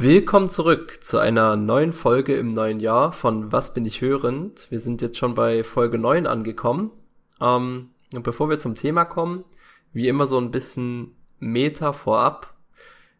Willkommen 0.00 0.48
zurück 0.48 1.04
zu 1.04 1.18
einer 1.18 1.56
neuen 1.56 1.92
Folge 1.92 2.34
im 2.34 2.54
neuen 2.54 2.80
Jahr 2.80 3.12
von 3.12 3.52
Was 3.52 3.74
bin 3.74 3.84
ich 3.84 4.00
hörend? 4.00 4.66
Wir 4.70 4.80
sind 4.80 5.02
jetzt 5.02 5.18
schon 5.18 5.34
bei 5.34 5.62
Folge 5.62 5.98
9 5.98 6.26
angekommen. 6.26 6.90
Ähm, 7.38 7.90
und 8.14 8.22
bevor 8.22 8.48
wir 8.48 8.58
zum 8.58 8.74
Thema 8.74 9.04
kommen, 9.04 9.44
wie 9.92 10.08
immer 10.08 10.24
so 10.24 10.38
ein 10.38 10.50
bisschen 10.50 11.16
Meta 11.38 11.92
vorab. 11.92 12.54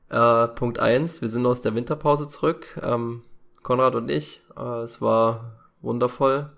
Äh, 0.08 0.48
Punkt 0.48 0.78
1, 0.78 1.20
wir 1.20 1.28
sind 1.28 1.44
aus 1.44 1.60
der 1.60 1.74
Winterpause 1.74 2.28
zurück, 2.28 2.80
ähm, 2.82 3.24
Konrad 3.62 3.94
und 3.94 4.10
ich. 4.10 4.40
Äh, 4.56 4.80
es 4.80 5.02
war 5.02 5.58
wundervoll, 5.82 6.50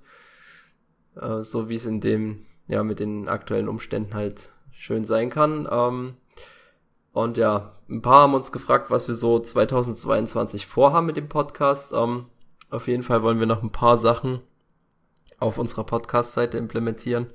äh, 1.21 1.43
so 1.43 1.69
wie 1.69 1.75
es 1.75 1.85
in 1.85 2.01
dem, 2.01 2.47
ja, 2.69 2.85
mit 2.85 3.01
den 3.01 3.29
aktuellen 3.29 3.69
Umständen 3.69 4.15
halt 4.15 4.51
schön 4.71 5.03
sein 5.03 5.31
kann. 5.31 5.67
Ähm, 5.69 6.15
und 7.13 7.37
ja, 7.37 7.73
ein 7.89 8.01
paar 8.01 8.23
haben 8.23 8.35
uns 8.35 8.53
gefragt, 8.53 8.91
was 8.91 9.07
wir 9.07 9.15
so 9.15 9.39
2022 9.39 10.67
vorhaben 10.67 11.07
mit 11.07 11.17
dem 11.17 11.29
Podcast. 11.29 11.93
Ähm, 11.93 12.27
auf 12.71 12.89
jeden 12.89 13.03
Fall 13.03 13.23
wollen 13.23 13.39
wir 13.39 13.47
noch 13.47 13.63
ein 13.63 13.73
paar 13.73 13.99
Sachen 13.99 14.41
auf 15.39 15.59
unserer 15.59 15.85
Podcast-Seite 15.85 16.57
implementieren. 16.57 17.27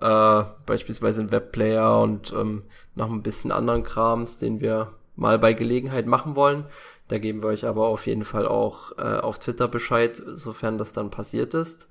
Äh, 0.00 0.44
beispielsweise 0.64 1.22
ein 1.22 1.32
Webplayer 1.32 2.00
und 2.00 2.32
ähm, 2.32 2.64
noch 2.94 3.10
ein 3.10 3.22
bisschen 3.22 3.50
anderen 3.50 3.82
Krams, 3.82 4.38
den 4.38 4.60
wir 4.60 4.92
mal 5.16 5.38
bei 5.40 5.54
Gelegenheit 5.54 6.06
machen 6.06 6.36
wollen. 6.36 6.66
Da 7.08 7.18
geben 7.18 7.42
wir 7.42 7.48
euch 7.48 7.66
aber 7.66 7.86
auf 7.86 8.06
jeden 8.06 8.24
Fall 8.24 8.46
auch 8.46 8.96
äh, 8.98 9.18
auf 9.18 9.40
Twitter 9.40 9.66
Bescheid, 9.66 10.22
sofern 10.24 10.78
das 10.78 10.92
dann 10.92 11.10
passiert 11.10 11.54
ist. 11.54 11.88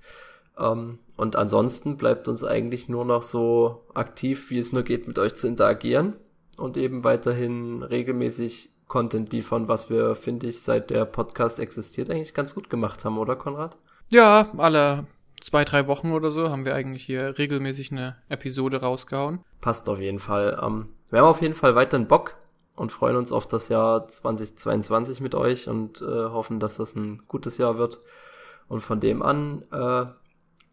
Ähm, 0.57 0.99
und 1.17 1.35
ansonsten 1.35 1.97
bleibt 1.97 2.29
uns 2.29 2.45
eigentlich 2.45 2.87
nur 2.87 3.03
noch 3.03 3.23
so 3.23 3.83
aktiv, 3.93 4.51
wie 4.51 4.59
es 4.59 4.71
nur 4.71 4.83
geht, 4.83 5.05
mit 5.07 5.19
euch 5.19 5.33
zu 5.33 5.47
interagieren 5.47 6.13
und 6.57 6.77
eben 6.77 7.03
weiterhin 7.03 7.83
regelmäßig 7.83 8.69
Content 8.87 9.33
liefern, 9.33 9.67
was 9.67 9.89
wir, 9.89 10.15
finde 10.15 10.47
ich, 10.47 10.61
seit 10.61 10.89
der 10.89 11.05
Podcast 11.05 11.59
existiert, 11.59 12.09
eigentlich 12.09 12.33
ganz 12.33 12.53
gut 12.53 12.69
gemacht 12.69 13.03
haben, 13.03 13.17
oder 13.17 13.35
Konrad? 13.35 13.77
Ja, 14.11 14.47
alle 14.57 15.05
zwei, 15.41 15.65
drei 15.65 15.87
Wochen 15.87 16.11
oder 16.11 16.31
so 16.31 16.49
haben 16.49 16.65
wir 16.65 16.75
eigentlich 16.75 17.03
hier 17.03 17.37
regelmäßig 17.37 17.91
eine 17.91 18.15
Episode 18.29 18.81
rausgehauen. 18.81 19.39
Passt 19.61 19.89
auf 19.89 19.99
jeden 19.99 20.19
Fall. 20.19 20.59
Ähm, 20.61 20.89
wir 21.09 21.19
haben 21.19 21.27
auf 21.27 21.41
jeden 21.41 21.55
Fall 21.55 21.75
weiterhin 21.75 22.07
Bock 22.07 22.35
und 22.75 22.91
freuen 22.91 23.15
uns 23.15 23.31
auf 23.31 23.47
das 23.47 23.69
Jahr 23.69 24.07
2022 24.07 25.21
mit 25.21 25.35
euch 25.35 25.67
und 25.67 26.01
äh, 26.01 26.05
hoffen, 26.05 26.59
dass 26.59 26.77
das 26.77 26.95
ein 26.95 27.23
gutes 27.27 27.57
Jahr 27.57 27.77
wird. 27.77 27.99
Und 28.67 28.81
von 28.81 28.99
dem 28.99 29.21
an 29.21 29.63
äh, 29.71 30.05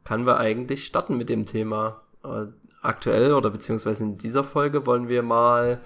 können 0.04 0.26
wir 0.26 0.38
eigentlich 0.38 0.86
starten 0.86 1.16
mit 1.16 1.28
dem 1.28 1.46
Thema. 1.46 2.00
Äh, 2.24 2.46
aktuell 2.82 3.32
oder 3.32 3.50
beziehungsweise 3.50 4.04
in 4.04 4.18
dieser 4.18 4.44
Folge 4.44 4.86
wollen 4.86 5.08
wir 5.08 5.22
mal 5.22 5.80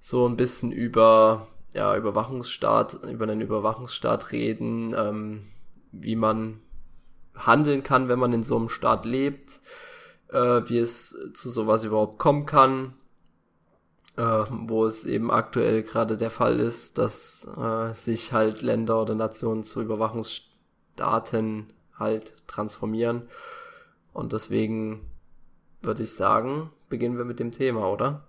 so 0.00 0.28
ein 0.28 0.36
bisschen 0.36 0.72
über 0.72 1.48
ja, 1.72 1.96
Überwachungsstaat, 1.96 2.94
über 3.04 3.24
einen 3.24 3.40
Überwachungsstaat 3.40 4.32
reden, 4.32 4.94
ähm, 4.96 5.46
wie 5.92 6.16
man 6.16 6.60
handeln 7.34 7.82
kann, 7.82 8.08
wenn 8.08 8.18
man 8.18 8.32
in 8.32 8.42
so 8.42 8.56
einem 8.56 8.68
Staat 8.68 9.04
lebt, 9.04 9.60
äh, 10.30 10.62
wie 10.66 10.78
es 10.78 11.16
zu 11.34 11.48
sowas 11.48 11.84
überhaupt 11.84 12.18
kommen 12.18 12.46
kann, 12.46 12.94
äh, 14.16 14.44
wo 14.50 14.86
es 14.86 15.04
eben 15.04 15.30
aktuell 15.30 15.82
gerade 15.82 16.16
der 16.16 16.30
Fall 16.30 16.58
ist, 16.58 16.98
dass 16.98 17.46
äh, 17.56 17.92
sich 17.94 18.32
halt 18.32 18.62
Länder 18.62 19.00
oder 19.02 19.14
Nationen 19.14 19.62
zu 19.62 19.82
Überwachungsstaaten 19.82 21.72
halt 21.98 22.34
transformieren. 22.46 23.28
Und 24.12 24.32
deswegen 24.32 25.02
würde 25.86 26.02
ich 26.02 26.12
sagen, 26.12 26.70
beginnen 26.88 27.16
wir 27.16 27.24
mit 27.24 27.40
dem 27.40 27.52
Thema, 27.52 27.90
oder? 27.90 28.28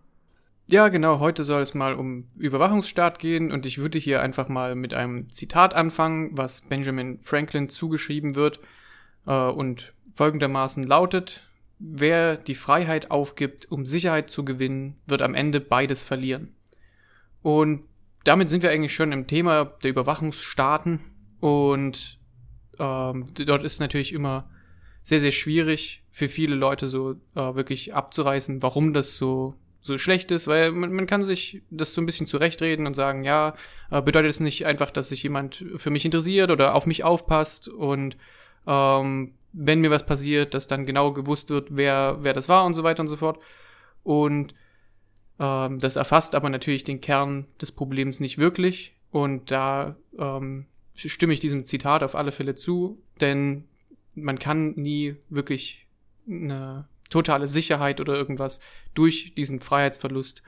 Ja, 0.69 0.89
genau. 0.89 1.19
Heute 1.19 1.44
soll 1.44 1.61
es 1.61 1.73
mal 1.73 1.94
um 1.95 2.27
Überwachungsstaat 2.38 3.19
gehen 3.19 3.52
und 3.52 3.66
ich 3.66 3.77
würde 3.77 3.99
hier 3.99 4.22
einfach 4.22 4.49
mal 4.49 4.75
mit 4.75 4.94
einem 4.94 5.30
Zitat 5.30 5.73
anfangen, 5.73 6.38
was 6.38 6.61
Benjamin 6.61 7.19
Franklin 7.23 7.69
zugeschrieben 7.69 8.36
wird 8.36 8.59
äh, 9.25 9.31
und 9.31 9.94
folgendermaßen 10.14 10.83
lautet, 10.83 11.47
wer 11.80 12.36
die 12.36 12.55
Freiheit 12.55 13.11
aufgibt, 13.11 13.71
um 13.71 13.86
Sicherheit 13.86 14.30
zu 14.30 14.43
gewinnen, 14.43 14.98
wird 15.05 15.21
am 15.21 15.36
Ende 15.36 15.61
beides 15.61 16.03
verlieren. 16.03 16.53
Und 17.42 17.83
damit 18.26 18.49
sind 18.49 18.61
wir 18.61 18.71
eigentlich 18.71 18.93
schon 18.93 19.14
im 19.14 19.27
Thema 19.27 19.65
der 19.83 19.92
Überwachungsstaaten 19.92 20.99
und 21.39 22.20
ähm, 22.77 23.26
dort 23.36 23.64
ist 23.64 23.80
natürlich 23.80 24.11
immer 24.11 24.49
sehr, 25.02 25.21
sehr 25.21 25.32
schwierig 25.32 26.03
für 26.17 26.30
viele 26.30 26.55
Leute 26.55 26.88
so 26.88 27.11
äh, 27.36 27.54
wirklich 27.54 27.94
abzureißen, 27.94 28.64
warum 28.64 28.92
das 28.92 29.17
so 29.17 29.54
so 29.80 30.00
schlecht 30.00 30.32
ist, 30.32 30.48
weil 30.48 30.72
man, 30.72 30.92
man 30.92 31.05
kann 31.05 31.23
sich 31.23 31.61
das 31.70 31.94
so 31.94 32.02
ein 32.02 32.08
bisschen 32.08 32.26
zurechtreden 32.26 32.88
und 32.88 32.95
sagen, 32.95 33.23
ja, 33.23 33.54
äh, 33.92 34.02
bedeutet 34.02 34.32
es 34.32 34.39
nicht 34.39 34.66
einfach, 34.66 34.89
dass 34.89 35.10
sich 35.10 35.22
jemand 35.22 35.64
für 35.76 35.92
mich 35.92 36.06
interessiert 36.06 36.50
oder 36.50 36.73
auf 36.73 36.88
mich 36.88 37.04
aufpasst 37.04 37.70
und 37.70 38.17
ähm, 38.66 39.36
wenn 39.54 39.80
mir 39.80 39.92
was 39.92 40.08
passiert, 40.08 40.56
dass 40.56 40.66
dann 40.66 40.88
genau 40.88 41.14
gewusst 41.14 41.52
wird, 41.52 41.67
wer, 41.70 42.17
wer 42.22 42.33
das 42.33 42.50
war 42.50 42.66
und 42.66 42.73
so 42.73 42.82
weiter 42.82 43.02
und 43.02 43.10
so 43.10 43.17
fort. 43.17 43.38
Und 44.02 44.56
ähm, 45.39 45.77
das 45.77 45.98
erfasst 45.98 46.33
aber 46.33 46.50
natürlich 46.50 46.83
den 46.83 47.00
Kern 47.00 47.45
des 47.61 47.72
Problems 47.72 48.20
nicht 48.20 48.39
wirklich. 48.39 48.95
Und 49.11 49.52
da 49.52 49.95
ähm, 50.17 50.66
stimme 50.95 51.33
ich 51.33 51.39
diesem 51.39 51.64
Zitat 51.64 52.02
auf 52.02 52.16
alle 52.16 52.32
Fälle 52.32 52.56
zu, 52.56 53.00
denn 53.22 53.66
man 54.16 54.39
kann 54.39 54.72
nie 54.72 55.16
wirklich 55.30 55.86
eine 56.27 56.88
totale 57.10 57.48
Sicherheit 57.48 58.02
oder 58.02 58.15
irgendwas 58.15 58.60
durch 58.93 59.33
diesen 59.36 59.60
Freiheitsverlust 59.60 60.43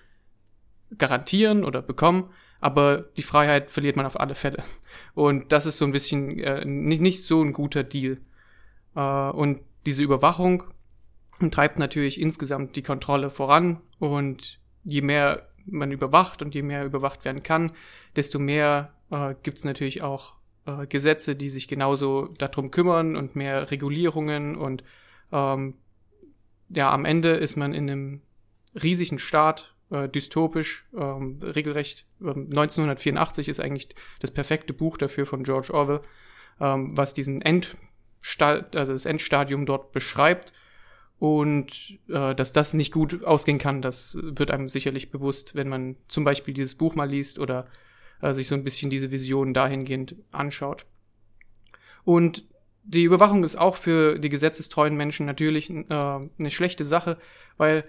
garantieren 0.97 1.63
oder 1.63 1.81
bekommen, 1.81 2.31
aber 2.59 3.05
die 3.15 3.23
Freiheit 3.23 3.71
verliert 3.71 3.95
man 3.95 4.05
auf 4.05 4.19
alle 4.19 4.35
Fälle. 4.35 4.63
Und 5.13 5.51
das 5.51 5.65
ist 5.65 5.77
so 5.77 5.85
ein 5.85 5.91
bisschen 5.91 6.39
äh, 6.39 6.65
nicht, 6.65 7.01
nicht 7.01 7.23
so 7.23 7.41
ein 7.41 7.53
guter 7.53 7.83
Deal. 7.83 8.17
Äh, 8.95 9.01
und 9.01 9.61
diese 9.85 10.03
Überwachung 10.03 10.63
treibt 11.51 11.79
natürlich 11.79 12.19
insgesamt 12.19 12.75
die 12.75 12.81
Kontrolle 12.81 13.29
voran 13.29 13.79
und 13.99 14.59
je 14.83 15.01
mehr 15.01 15.47
man 15.65 15.91
überwacht 15.91 16.41
und 16.41 16.53
je 16.53 16.63
mehr 16.63 16.83
überwacht 16.83 17.23
werden 17.23 17.43
kann, 17.43 17.71
desto 18.15 18.39
mehr 18.39 18.93
äh, 19.11 19.35
gibt 19.43 19.59
es 19.59 19.63
natürlich 19.63 20.01
auch 20.01 20.35
äh, 20.65 20.87
Gesetze, 20.87 21.35
die 21.35 21.49
sich 21.49 21.67
genauso 21.67 22.27
darum 22.37 22.71
kümmern 22.71 23.15
und 23.15 23.35
mehr 23.35 23.71
Regulierungen 23.71 24.57
und 24.57 24.83
ähm, 25.31 25.75
ja, 26.69 26.91
am 26.91 27.05
Ende 27.05 27.29
ist 27.31 27.55
man 27.55 27.73
in 27.73 27.89
einem 27.89 28.21
riesigen 28.81 29.19
Staat, 29.19 29.73
äh, 29.89 30.07
dystopisch, 30.07 30.87
ähm, 30.95 31.39
regelrecht. 31.41 32.05
Ähm, 32.21 32.49
1984 32.49 33.49
ist 33.49 33.59
eigentlich 33.59 33.89
das 34.19 34.31
perfekte 34.31 34.73
Buch 34.73 34.97
dafür 34.97 35.25
von 35.25 35.43
George 35.43 35.73
Orwell, 35.73 36.01
ähm, 36.59 36.95
was 36.95 37.13
diesen 37.13 37.41
Endsta 37.41 38.67
also 38.75 38.93
das 38.93 39.05
Endstadium 39.05 39.65
dort 39.65 39.91
beschreibt. 39.91 40.53
Und 41.17 41.99
äh, 42.07 42.33
dass 42.33 42.53
das 42.53 42.73
nicht 42.73 42.93
gut 42.93 43.25
ausgehen 43.25 43.57
kann, 43.57 43.81
das 43.81 44.17
wird 44.21 44.51
einem 44.51 44.69
sicherlich 44.69 45.11
bewusst, 45.11 45.53
wenn 45.53 45.67
man 45.67 45.97
zum 46.07 46.23
Beispiel 46.23 46.53
dieses 46.53 46.75
Buch 46.75 46.95
mal 46.95 47.09
liest 47.09 47.39
oder 47.39 47.67
äh, 48.21 48.33
sich 48.33 48.47
so 48.47 48.55
ein 48.55 48.63
bisschen 48.63 48.89
diese 48.89 49.11
Vision 49.11 49.53
dahingehend 49.53 50.15
anschaut. 50.31 50.85
Und 52.05 52.45
die 52.83 53.03
Überwachung 53.03 53.43
ist 53.43 53.57
auch 53.57 53.75
für 53.75 54.19
die 54.19 54.29
gesetzestreuen 54.29 54.95
Menschen 54.95 55.25
natürlich 55.25 55.69
äh, 55.69 55.83
eine 55.89 56.51
schlechte 56.51 56.83
Sache, 56.83 57.17
weil 57.57 57.85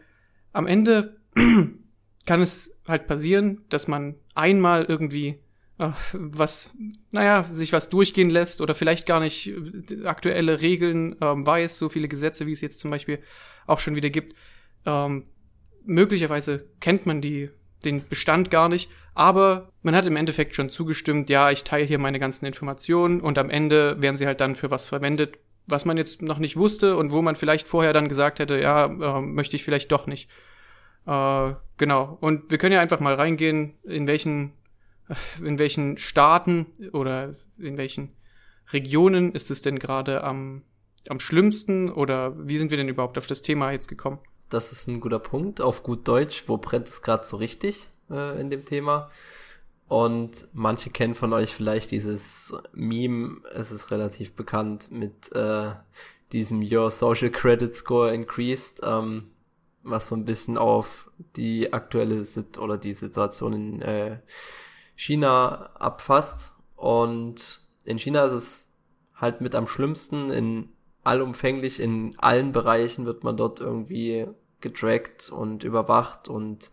am 0.53 0.67
Ende 0.67 1.17
kann 2.27 2.43
es 2.43 2.81
halt 2.87 3.07
passieren, 3.07 3.63
dass 3.69 3.89
man 3.89 4.17
einmal 4.35 4.85
irgendwie 4.85 5.41
äh, 5.79 5.91
was, 6.13 6.75
naja, 7.13 7.45
sich 7.45 7.73
was 7.73 7.89
durchgehen 7.89 8.31
lässt 8.31 8.61
oder 8.61 8.75
vielleicht 8.75 9.07
gar 9.07 9.21
nicht 9.21 9.49
äh, 9.49 10.05
aktuelle 10.05 10.61
Regeln 10.61 11.17
ähm, 11.21 11.47
weiß, 11.47 11.79
so 11.79 11.89
viele 11.89 12.09
Gesetze, 12.09 12.47
wie 12.47 12.53
es 12.53 12.61
jetzt 12.61 12.81
zum 12.81 12.91
Beispiel 12.91 13.21
auch 13.67 13.79
schon 13.79 13.97
wieder 13.97 14.11
gibt. 14.11 14.37
Ähm, 14.85 15.25
möglicherweise 15.85 16.69
kennt 16.81 17.07
man 17.07 17.21
die 17.21 17.51
den 17.85 18.07
Bestand 18.07 18.51
gar 18.51 18.69
nicht, 18.69 18.91
aber 19.15 19.73
man 19.83 19.95
hat 19.95 20.07
im 20.07 20.17
Endeffekt 20.17 20.55
schon 20.55 20.71
zugestimmt, 20.71 21.31
ja, 21.31 21.51
ich 21.51 21.65
teile 21.65 21.87
hier 21.87 21.99
meine 21.99 22.19
ganzen 22.19 22.47
Informationen 22.47 23.21
und 23.21 23.39
am 23.39 23.51
Ende 23.51 24.01
werden 24.01 24.17
sie 24.17 24.27
halt 24.27 24.41
dann 24.41 24.55
für 24.55 24.71
was 24.71 24.87
verwendet, 24.87 25.39
was 25.67 25.85
man 25.85 25.97
jetzt 25.97 26.23
noch 26.23 26.39
nicht 26.39 26.57
wusste 26.57 26.97
und 26.97 27.13
wo 27.13 27.23
man 27.23 27.37
vielleicht 27.37 27.69
vorher 27.69 27.93
dann 27.93 28.09
gesagt 28.09 28.39
hätte, 28.39 28.61
ja, 28.61 28.87
äh, 28.87 29.21
möchte 29.21 29.57
ich 29.57 29.65
vielleicht 29.65 29.93
doch 29.93 30.07
nicht. 30.07 30.31
Äh, 31.07 31.53
genau. 31.77 32.19
Und 32.21 32.51
wir 32.51 32.59
können 32.59 32.75
ja 32.75 32.81
einfach 32.81 33.01
mal 33.01 33.15
reingehen, 33.15 33.75
in 33.85 34.07
welchen, 34.07 34.53
in 35.45 35.59
welchen 35.59 35.99
Staaten 35.99 36.67
oder 36.93 37.35
in 37.59 37.79
welchen 37.79 38.17
Regionen 38.73 39.33
ist 39.33 39.51
es 39.51 39.63
denn 39.63 39.79
gerade 39.79 40.23
am, 40.25 40.63
am 41.09 41.21
schlimmsten 41.21 41.91
oder 41.91 42.35
wie 42.39 42.59
sind 42.59 42.71
wir 42.71 42.79
denn 42.79 42.89
überhaupt 42.89 43.19
auf 43.19 43.27
das 43.27 43.43
Thema 43.43 43.73
jetzt 43.73 43.89
gekommen? 43.89 44.19
das 44.51 44.73
ist 44.73 44.89
ein 44.89 45.01
guter 45.01 45.19
Punkt. 45.19 45.61
Auf 45.61 45.83
gut 45.83 46.07
Deutsch, 46.07 46.45
wo 46.47 46.59
brennt 46.59 46.89
es 46.89 47.03
gerade 47.03 47.27
so 47.27 47.39
richtig 47.39 47.89
äh, 48.11 48.41
in 48.41 48.51
dem 48.51 48.65
Thema? 48.65 49.11
Und 49.89 50.47
manche 50.53 50.91
kennen 50.91 51.17
von 51.17 51.33
euch 51.33 51.53
vielleicht 51.53 51.91
dieses 51.91 52.55
Meme, 52.73 53.39
es 53.53 53.73
ist 53.73 53.91
relativ 53.91 54.35
bekannt 54.35 54.89
mit 54.93 55.33
äh, 55.33 55.73
diesem 56.33 56.63
Your 56.63 56.93
Social 56.93 57.31
Credit 57.31 57.75
Score 57.75 58.15
Increased, 58.15 58.81
ähm, 58.85 59.33
was 59.83 60.07
so 60.07 60.15
ein 60.15 60.25
bisschen 60.25 60.59
auf 60.59 61.11
die 61.35 61.73
aktuelle 61.73 62.25
Sit 62.25 62.57
oder 62.59 62.79
die 62.79 62.95
Situation 62.95 63.53
in 63.53 63.83
äh, 63.83 64.19
China 64.95 65.71
abfasst. 65.75 66.53
Und 66.77 67.61
in 67.85 67.99
China 67.99 68.25
ist 68.27 68.33
es 68.33 68.73
halt 69.15 69.41
mit 69.41 69.57
am 69.57 69.67
schlimmsten. 69.67 70.31
In 70.31 70.69
allumfänglich, 71.03 71.81
in 71.81 72.15
allen 72.19 72.53
Bereichen 72.53 73.07
wird 73.07 73.25
man 73.25 73.37
dort 73.37 73.59
irgendwie 73.61 74.29
getrackt 74.61 75.31
und 75.31 75.65
überwacht 75.65 76.29
und 76.29 76.71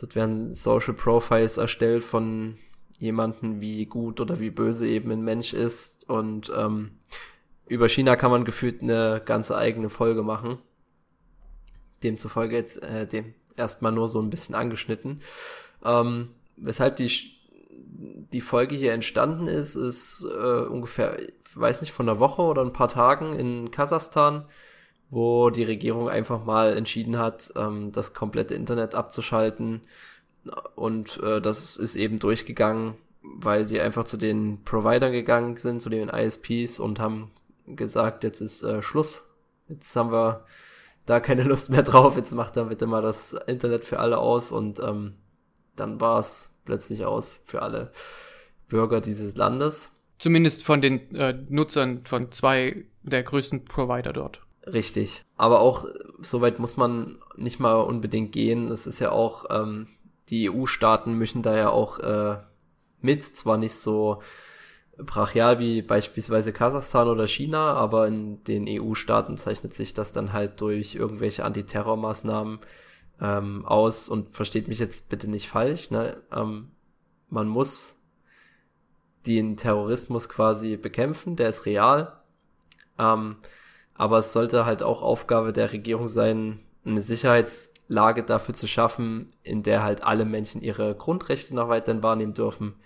dort 0.00 0.14
werden 0.14 0.54
Social 0.54 0.94
Profiles 0.94 1.56
erstellt 1.56 2.04
von 2.04 2.56
jemanden, 2.98 3.60
wie 3.60 3.86
gut 3.86 4.20
oder 4.20 4.40
wie 4.40 4.50
böse 4.50 4.88
eben 4.88 5.10
ein 5.10 5.22
Mensch 5.22 5.52
ist. 5.52 6.08
Und 6.08 6.52
ähm, 6.56 6.92
über 7.66 7.88
China 7.88 8.16
kann 8.16 8.30
man 8.30 8.44
gefühlt 8.44 8.82
eine 8.82 9.22
ganze 9.24 9.56
eigene 9.56 9.90
Folge 9.90 10.22
machen. 10.22 10.58
Demzufolge 12.02 12.56
jetzt 12.56 12.82
äh, 12.82 13.06
dem 13.06 13.34
erstmal 13.56 13.92
nur 13.92 14.08
so 14.08 14.20
ein 14.20 14.30
bisschen 14.30 14.54
angeschnitten. 14.54 15.20
Ähm, 15.84 16.30
weshalb 16.56 16.96
die 16.96 17.38
die 18.32 18.40
Folge 18.40 18.76
hier 18.76 18.92
entstanden 18.92 19.46
ist, 19.46 19.74
ist 19.74 20.24
äh, 20.24 20.62
ungefähr, 20.66 21.18
weiß 21.54 21.80
nicht, 21.80 21.92
von 21.92 22.08
einer 22.08 22.20
Woche 22.20 22.42
oder 22.42 22.62
ein 22.62 22.72
paar 22.72 22.88
Tagen 22.88 23.34
in 23.38 23.70
Kasachstan, 23.70 24.46
wo 25.10 25.50
die 25.50 25.64
Regierung 25.64 26.08
einfach 26.08 26.44
mal 26.44 26.76
entschieden 26.76 27.18
hat, 27.18 27.52
ähm, 27.56 27.92
das 27.92 28.14
komplette 28.14 28.54
Internet 28.54 28.94
abzuschalten. 28.94 29.82
Und 30.74 31.20
äh, 31.22 31.40
das 31.40 31.76
ist 31.76 31.96
eben 31.96 32.18
durchgegangen, 32.18 32.94
weil 33.22 33.64
sie 33.64 33.80
einfach 33.80 34.04
zu 34.04 34.16
den 34.16 34.64
Providern 34.64 35.12
gegangen 35.12 35.56
sind, 35.56 35.80
zu 35.80 35.88
den 35.88 36.08
ISPs 36.08 36.78
und 36.78 37.00
haben 37.00 37.30
gesagt, 37.66 38.24
jetzt 38.24 38.40
ist 38.40 38.62
äh, 38.62 38.82
Schluss. 38.82 39.24
Jetzt 39.68 39.94
haben 39.96 40.12
wir 40.12 40.44
da 41.06 41.20
keine 41.20 41.42
Lust 41.42 41.70
mehr 41.70 41.82
drauf. 41.82 42.16
Jetzt 42.16 42.32
macht 42.32 42.56
da 42.56 42.64
bitte 42.64 42.86
mal 42.86 43.02
das 43.02 43.32
Internet 43.46 43.84
für 43.84 43.98
alle 43.98 44.18
aus 44.18 44.52
und 44.52 44.78
ähm, 44.80 45.14
dann 45.76 46.00
war 46.00 46.18
es 46.18 46.50
plötzlich 46.64 47.04
aus 47.06 47.38
für 47.44 47.62
alle 47.62 47.92
Bürger 48.68 49.00
dieses 49.00 49.36
Landes. 49.36 49.90
Zumindest 50.18 50.64
von 50.64 50.80
den 50.80 51.14
äh, 51.14 51.32
Nutzern 51.48 52.04
von 52.04 52.32
zwei 52.32 52.84
der 53.02 53.22
größten 53.22 53.64
Provider 53.64 54.12
dort. 54.12 54.42
Richtig. 54.72 55.24
Aber 55.36 55.60
auch 55.60 55.86
soweit 56.20 56.58
muss 56.58 56.76
man 56.76 57.18
nicht 57.36 57.60
mal 57.60 57.76
unbedingt 57.76 58.32
gehen. 58.32 58.70
Es 58.70 58.86
ist 58.86 58.98
ja 58.98 59.12
auch, 59.12 59.46
ähm, 59.50 59.86
die 60.28 60.50
EU-Staaten 60.50 61.14
mischen 61.14 61.42
da 61.42 61.56
ja 61.56 61.70
auch 61.70 61.98
äh, 62.00 62.38
mit, 63.00 63.24
zwar 63.24 63.56
nicht 63.56 63.74
so 63.74 64.22
brachial 64.98 65.60
wie 65.60 65.80
beispielsweise 65.80 66.52
Kasachstan 66.52 67.08
oder 67.08 67.26
China, 67.26 67.74
aber 67.74 68.08
in 68.08 68.42
den 68.44 68.66
EU-Staaten 68.68 69.36
zeichnet 69.36 69.72
sich 69.72 69.94
das 69.94 70.12
dann 70.12 70.32
halt 70.32 70.60
durch 70.60 70.96
irgendwelche 70.96 71.44
Antiterrormaßnahmen 71.44 72.58
ähm, 73.20 73.64
aus 73.64 74.08
und 74.08 74.34
versteht 74.34 74.68
mich 74.68 74.80
jetzt 74.80 75.08
bitte 75.08 75.30
nicht 75.30 75.48
falsch, 75.48 75.90
ne? 75.90 76.20
Ähm, 76.32 76.72
man 77.30 77.46
muss 77.46 77.96
den 79.26 79.56
Terrorismus 79.56 80.28
quasi 80.28 80.76
bekämpfen, 80.76 81.36
der 81.36 81.48
ist 81.48 81.66
real, 81.66 82.20
ähm, 82.98 83.36
aber 83.98 84.18
es 84.18 84.32
sollte 84.32 84.64
halt 84.64 84.82
auch 84.82 85.02
Aufgabe 85.02 85.52
der 85.52 85.72
Regierung 85.72 86.08
sein, 86.08 86.60
eine 86.86 87.00
Sicherheitslage 87.02 88.22
dafür 88.22 88.54
zu 88.54 88.66
schaffen, 88.68 89.26
in 89.42 89.62
der 89.62 89.82
halt 89.82 90.04
alle 90.04 90.24
Menschen 90.24 90.62
ihre 90.62 90.94
Grundrechte 90.94 91.54
noch 91.54 91.68
weiterhin 91.68 92.02
wahrnehmen 92.02 92.32
dürfen, 92.32 92.76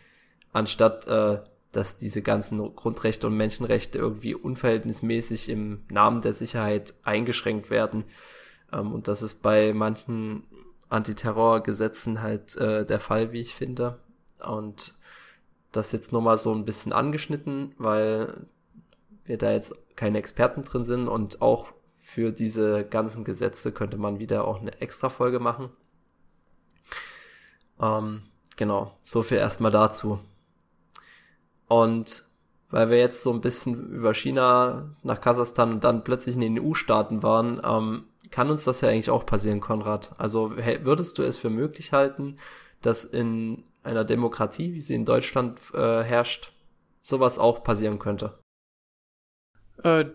anstatt 0.53 1.07
äh, 1.07 1.39
dass 1.71 1.97
diese 1.99 2.23
ganzen 2.23 2.75
Grundrechte 2.75 3.27
und 3.27 3.37
Menschenrechte 3.37 3.99
irgendwie 3.99 4.35
unverhältnismäßig 4.35 5.49
im 5.51 5.83
Namen 5.91 6.23
der 6.23 6.33
Sicherheit 6.33 6.95
eingeschränkt 7.03 7.71
werden. 7.71 8.05
Ähm, 8.73 8.93
und 8.93 9.07
das 9.07 9.23
ist 9.23 9.43
bei 9.43 9.73
manchen 9.75 10.45
Antiterrorgesetzen 10.89 12.23
halt 12.23 12.57
äh, 12.57 12.85
der 12.87 13.01
Fall, 13.01 13.33
wie 13.33 13.41
ich 13.41 13.55
finde. 13.55 13.99
Und 14.45 14.95
das 15.73 15.93
jetzt 15.93 16.13
nur 16.13 16.23
mal 16.23 16.39
so 16.39 16.55
ein 16.55 16.65
bisschen 16.65 16.93
angeschnitten, 16.93 17.75
weil 17.79 18.47
wir 19.25 19.39
da 19.39 19.53
jetzt 19.53 19.75
keine 19.97 20.19
Experten 20.19 20.65
drin 20.65 20.85
sind 20.85 21.09
und 21.09 21.43
auch 21.43 21.73
für 22.01 22.33
diese 22.33 22.85
ganzen 22.85 23.25
Gesetze 23.25 23.73
könnte 23.73 23.97
man 23.97 24.19
wieder 24.19 24.47
auch 24.47 24.61
eine 24.61 24.81
extra 24.81 25.09
Folge 25.09 25.39
machen. 25.39 25.71
Ähm, 27.81 28.23
genau, 28.57 28.97
so 29.03 29.23
viel 29.23 29.39
erstmal 29.39 29.71
dazu. 29.71 30.19
Und 31.69 32.25
weil 32.71 32.91
wir 32.91 32.99
jetzt 32.99 33.23
so 33.23 33.33
ein 33.33 33.41
bisschen 33.41 33.91
über 33.93 34.15
China 34.15 34.97
nach 35.03 35.21
Kasachstan 35.21 35.73
und 35.73 35.85
dann 35.85 36.05
plötzlich 36.05 36.35
in 36.35 36.41
den 36.41 36.59
EU-Staaten 36.59 37.23
waren, 37.23 37.61
ähm, 37.65 38.05
kann 38.31 38.51
uns 38.51 38.65
das 38.65 38.81
ja 38.81 38.89
eigentlich 38.89 39.11
auch 39.11 39.27
passieren, 39.27 39.61
Konrad. 39.61 40.13
Also 40.19 40.57
würdest 40.57 41.19
du 41.19 41.23
es 41.23 41.37
für 41.37 41.51
möglich 41.51 41.93
halten, 41.93 42.37
dass 42.81 43.05
in 43.05 43.65
einer 43.85 44.05
Demokratie, 44.05 44.73
wie 44.73 44.81
sie 44.81 44.95
in 44.95 45.05
Deutschland 45.05 45.61
äh, 45.75 46.03
herrscht, 46.03 46.53
sowas 47.03 47.39
auch 47.39 47.63
passieren 47.63 47.99
könnte? 47.99 48.42
Äh, 49.85 50.07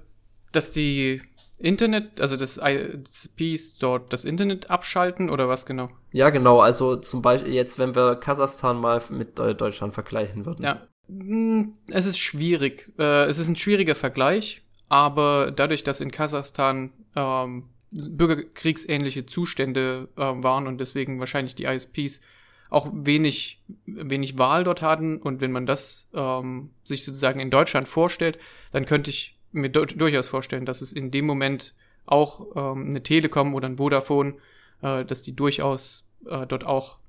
dass 0.51 0.71
die 0.71 1.21
Internet, 1.59 2.21
also 2.21 2.37
das 2.37 2.57
ISPs 2.57 3.77
dort 3.79 4.13
das 4.13 4.25
Internet 4.25 4.69
abschalten 4.69 5.29
oder 5.29 5.49
was 5.49 5.65
genau? 5.65 5.89
Ja, 6.11 6.29
genau. 6.29 6.59
Also 6.59 6.95
zum 6.95 7.21
Beispiel 7.21 7.53
jetzt, 7.53 7.79
wenn 7.79 7.95
wir 7.95 8.15
Kasachstan 8.15 8.79
mal 8.79 9.01
mit 9.09 9.39
Deutschland 9.39 9.93
vergleichen 9.93 10.45
würden. 10.45 10.63
Ja, 10.63 10.87
hm, 11.07 11.73
es 11.89 12.05
ist 12.05 12.19
schwierig. 12.19 12.93
Äh, 12.99 13.25
es 13.25 13.39
ist 13.39 13.47
ein 13.47 13.55
schwieriger 13.55 13.95
Vergleich, 13.95 14.61
aber 14.87 15.51
dadurch, 15.51 15.83
dass 15.83 15.99
in 15.99 16.11
Kasachstan 16.11 16.91
ähm, 17.15 17.69
bürgerkriegsähnliche 17.91 19.25
Zustände 19.25 20.09
äh, 20.15 20.21
waren 20.21 20.67
und 20.67 20.79
deswegen 20.79 21.19
wahrscheinlich 21.19 21.55
die 21.55 21.65
ISPs 21.65 22.21
auch 22.69 22.89
wenig, 22.91 23.63
wenig 23.85 24.37
Wahl 24.37 24.65
dort 24.65 24.81
hatten 24.81 25.17
und 25.17 25.39
wenn 25.39 25.53
man 25.53 25.65
das 25.65 26.09
ähm, 26.13 26.71
sich 26.83 27.05
sozusagen 27.05 27.39
in 27.39 27.49
Deutschland 27.49 27.87
vorstellt, 27.87 28.37
dann 28.73 28.85
könnte 28.85 29.09
ich 29.09 29.36
mir 29.57 29.69
durchaus 29.69 30.27
vorstellen, 30.27 30.65
dass 30.65 30.81
es 30.81 30.91
in 30.91 31.11
dem 31.11 31.25
Moment 31.25 31.73
auch 32.05 32.55
ähm, 32.55 32.87
eine 32.87 33.03
Telekom 33.03 33.53
oder 33.53 33.67
ein 33.67 33.77
Vodafone, 33.77 34.35
äh, 34.81 35.03
dass 35.05 35.21
die 35.21 35.35
durchaus 35.35 36.09
äh, 36.25 36.47
dort 36.47 36.65
auch 36.65 36.99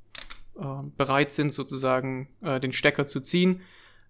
äh, 0.58 0.64
bereit 0.96 1.32
sind, 1.32 1.52
sozusagen 1.52 2.28
äh, 2.42 2.60
den 2.60 2.72
Stecker 2.72 3.06
zu 3.06 3.20
ziehen 3.20 3.62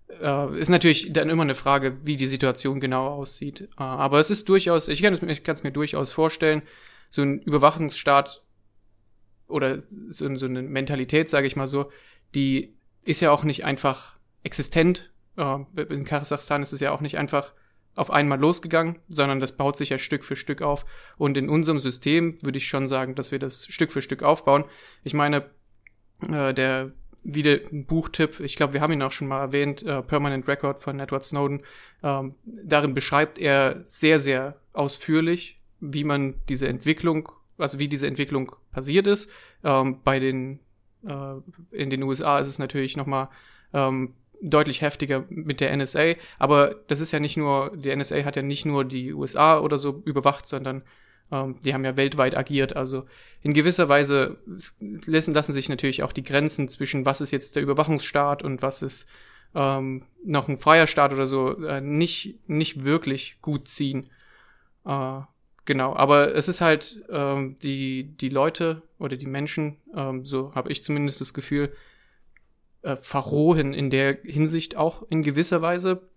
äh, 0.09 0.59
ist 0.59 0.69
natürlich 0.69 1.13
dann 1.13 1.31
immer 1.31 1.43
eine 1.43 1.55
Frage, 1.55 1.99
wie 2.05 2.17
die 2.17 2.27
Situation 2.27 2.81
genau 2.81 3.07
aussieht. 3.07 3.63
Äh, 3.79 3.83
aber 3.83 4.19
es 4.21 4.31
ist 4.31 4.49
durchaus, 4.49 4.89
ich 4.89 5.03
kann 5.03 5.15
es 5.15 5.23
ich 5.23 5.63
mir 5.65 5.73
durchaus 5.73 6.13
vorstellen, 6.13 6.63
so 7.09 7.23
ein 7.23 7.41
Überwachungsstaat 7.41 8.45
oder 9.47 9.81
so, 10.09 10.35
so 10.37 10.47
eine 10.47 10.63
Mentalität, 10.63 11.29
sage 11.29 11.47
ich 11.47 11.57
mal 11.57 11.69
so, 11.69 11.91
die 12.35 12.77
ist 13.03 13.21
ja 13.21 13.31
auch 13.31 13.45
nicht 13.45 13.65
einfach 13.65 14.19
existent. 14.43 15.13
Äh, 15.37 15.59
in 15.89 16.05
Kasachstan 16.05 16.63
ist 16.63 16.73
es 16.73 16.81
ja 16.81 16.93
auch 16.93 17.01
nicht 17.01 17.19
einfach 17.19 17.53
auf 17.99 18.13
einmal 18.13 18.39
losgegangen, 18.39 19.01
sondern 19.09 19.41
das 19.41 19.57
baut 19.57 19.77
sich 19.77 19.89
ja 19.89 19.99
Stück 19.99 20.23
für 20.23 20.37
Stück 20.37 20.63
auf. 20.63 20.87
Und 21.17 21.37
in 21.37 21.49
unserem 21.49 21.81
System 21.81 22.39
würde 22.43 22.59
ich 22.59 22.69
schon 22.69 22.87
sagen, 22.87 23.17
dass 23.17 23.33
wir 23.33 23.41
das 23.41 23.67
Stück 23.67 23.91
für 23.91 24.03
Stück 24.03 24.23
aufbauen. 24.23 24.65
Ich 25.03 25.15
meine, 25.15 25.51
äh, 26.31 26.55
der 26.55 26.93
wieder 27.25 27.59
ein 27.73 27.87
Buchtipp, 27.87 28.39
ich 28.39 28.55
glaube, 28.55 28.75
wir 28.75 28.83
haben 28.83 28.93
ihn 28.93 29.03
auch 29.03 29.11
schon 29.11 29.27
mal 29.27 29.41
erwähnt, 29.41 29.83
äh, 29.83 30.01
Permanent 30.03 30.47
Record 30.47 30.79
von 30.79 31.01
Edward 31.01 31.25
Snowden. 31.25 31.63
Ähm, 32.05 32.37
darin 32.45 32.95
beschreibt 32.95 33.39
er 33.39 33.83
sehr, 33.85 34.21
sehr 34.21 34.61
ausführlich, 34.73 35.57
wie 35.81 36.05
man 36.05 36.37
diese 36.49 36.69
Entwicklung, 36.69 37.33
also 37.59 37.81
wie 37.81 37.89
diese 37.89 38.07
Entwicklung 38.07 38.53
passiert 38.71 39.09
ist. 39.09 39.29
Ähm, 39.65 39.99
bei 40.05 40.21
den, 40.21 40.61
äh, 41.05 41.35
in 41.73 41.91
den 41.91 42.05
USA 42.05 42.39
ist 42.39 42.49
es 42.49 42.61
natürlich 42.61 42.97
nochmal 42.97 43.29
ähm, 43.75 44.15
deutlich 44.41 44.83
heftiger 44.83 45.25
mit 45.29 45.61
der 45.61 45.77
NSA, 45.77 46.15
aber 46.39 46.77
das 46.87 47.01
ist 47.01 47.13
ja 47.13 47.21
nicht 47.21 47.37
nur, 47.37 47.77
die 47.77 47.95
NSA 47.95 48.25
hat 48.25 48.37
ja 48.37 48.43
nicht 48.43 48.65
nur 48.65 48.85
die 48.85 49.13
USA 49.13 49.59
oder 49.59 49.79
so 49.79 50.03
überwacht, 50.05 50.47
sondern 50.47 50.83
ähm, 51.31 51.57
die 51.65 51.75
haben 51.75 51.85
ja 51.85 51.97
weltweit 51.97 52.37
agiert. 52.37 52.77
Also 52.77 53.05
in 53.43 53.55
gewisser 53.55 53.89
Weise 53.89 54.39
lassen, 54.79 55.35
lassen 55.35 55.53
sich 55.53 55.69
natürlich 55.69 56.03
auch 56.03 56.13
die 56.13 56.23
Grenzen 56.23 56.69
zwischen 56.69 57.05
was 57.05 57.21
ist 57.21 57.31
jetzt 57.31 57.57
der 57.57 57.63
Überwachungsstaat 57.63 58.43
und 58.43 58.63
was 58.63 58.83
ist 58.83 59.09
ähm, 59.55 60.05
noch 60.25 60.49
ein 60.49 60.59
freier 60.59 60.87
Staat 60.87 61.13
oder 61.13 61.27
so 61.27 61.65
äh, 61.65 61.81
nicht, 61.81 62.39
nicht 62.49 62.85
wirklich 62.85 63.41
gut 63.41 63.69
ziehen. 63.69 64.11
Äh, 64.85 65.21
genau, 65.65 65.95
aber 65.95 66.35
es 66.35 66.49
ist 66.49 66.61
halt 66.61 67.05
ähm, 67.11 67.57
die, 67.63 68.17
die 68.17 68.29
Leute 68.29 68.83
oder 68.99 69.17
die 69.17 69.27
Menschen, 69.27 69.79
ähm, 69.95 70.25
so 70.25 70.55
habe 70.55 70.71
ich 70.71 70.83
zumindest 70.83 71.21
das 71.21 71.35
Gefühl, 71.35 71.73
äh, 72.83 72.97
verrohen 72.97 73.75
in 73.75 73.91
der 73.91 74.19
Hinsicht 74.25 74.77
auch 74.77 75.03
in 75.09 75.23
gewisser 75.23 75.63
Weise. 75.63 76.09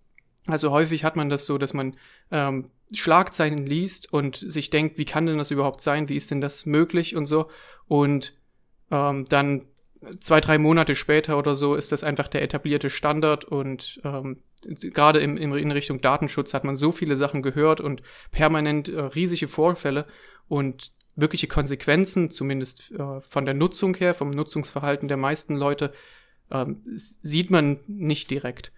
Also 0.48 0.72
häufig 0.72 1.04
hat 1.04 1.16
man 1.16 1.30
das 1.30 1.46
so, 1.46 1.58
dass 1.58 1.74
man 1.74 1.96
ähm, 2.32 2.72
Schlagzeilen 2.94 3.66
liest 3.66 4.12
und 4.12 4.36
sich 4.36 4.70
denkt, 4.70 4.98
wie 4.98 5.06
kann 5.06 5.26
denn 5.26 5.38
das 5.38 5.52
überhaupt 5.52 5.82
sein? 5.82 6.10
Wie 6.10 6.16
ist 6.16 6.32
denn 6.32 6.42
das 6.42 6.66
möglich 6.66 7.16
und 7.16 7.26
so? 7.26 7.50
Und 7.88 8.34
ähm, 8.90 9.26
dann 9.30 9.66
zwei, 10.20 10.42
drei 10.42 10.58
Monate 10.58 10.96
später 10.96 11.38
oder 11.38 11.56
so 11.56 11.76
ist 11.76 11.92
das 11.92 12.04
einfach 12.04 12.28
der 12.28 12.42
etablierte 12.42 12.90
Standard 12.90 13.46
und 13.46 14.02
ähm, 14.04 14.38
gerade 14.64 15.20
im, 15.20 15.38
im, 15.38 15.54
in 15.56 15.72
Richtung 15.72 16.02
Datenschutz 16.02 16.54
hat 16.54 16.64
man 16.64 16.76
so 16.76 16.92
viele 16.92 17.16
Sachen 17.16 17.42
gehört 17.42 17.82
und 17.82 18.02
permanent 18.32 18.90
äh, 18.90 19.00
riesige 19.00 19.48
Vorfälle 19.48 20.06
und 20.48 20.92
wirkliche 21.16 21.48
Konsequenzen, 21.48 22.32
zumindest 22.32 22.92
äh, 22.92 23.22
von 23.22 23.46
der 23.46 23.54
Nutzung 23.54 23.96
her, 23.96 24.14
vom 24.14 24.32
Nutzungsverhalten 24.32 25.08
der 25.08 25.18
meisten 25.18 25.56
Leute, 25.56 25.94
ähm, 26.52 26.82
sieht 26.86 27.52
man 27.52 27.80
nicht 27.88 28.30
direkt. 28.30 28.72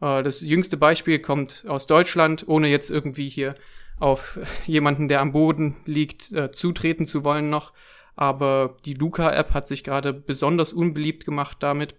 Äh, 0.00 0.22
das 0.22 0.40
jüngste 0.40 0.76
Beispiel 0.76 1.18
kommt 1.18 1.64
aus 1.66 1.86
Deutschland, 1.86 2.44
ohne 2.48 2.68
jetzt 2.68 2.90
irgendwie 2.90 3.28
hier 3.28 3.54
auf 3.98 4.38
jemanden, 4.66 5.08
der 5.08 5.20
am 5.20 5.32
Boden 5.32 5.76
liegt, 5.84 6.32
äh, 6.32 6.52
zutreten 6.52 7.06
zu 7.06 7.24
wollen 7.24 7.50
noch. 7.50 7.72
Aber 8.14 8.76
die 8.86 8.94
Luca-App 8.94 9.52
hat 9.52 9.66
sich 9.66 9.84
gerade 9.84 10.12
besonders 10.12 10.72
unbeliebt 10.72 11.24
gemacht 11.24 11.58
damit. 11.60 11.92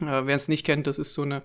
Äh, 0.00 0.22
Wer 0.24 0.36
es 0.36 0.48
nicht 0.48 0.64
kennt, 0.64 0.86
das 0.86 0.98
ist 0.98 1.14
so 1.14 1.22
eine, 1.22 1.42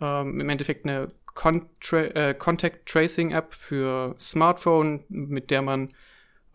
ähm, 0.00 0.40
im 0.40 0.48
Endeffekt 0.48 0.84
eine 0.84 1.08
Contra 1.34 1.98
äh, 1.98 2.34
Contact 2.34 2.86
Tracing 2.86 3.30
App 3.32 3.54
für 3.54 4.14
Smartphone, 4.18 5.04
mit 5.08 5.50
der 5.50 5.62
man 5.62 5.88